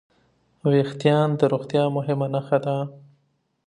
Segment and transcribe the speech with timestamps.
[0.69, 2.75] وېښتيان د روغتیا مهمه نښه ده.